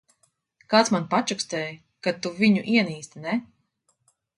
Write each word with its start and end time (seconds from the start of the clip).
Kāds 0.73 0.89
man 0.95 1.05
pačukstēja 1.11 1.77
ka 2.09 2.17
tu 2.25 2.35
viņu 2.41 2.67
ienīsti 2.75 3.27
ne? 3.29 3.41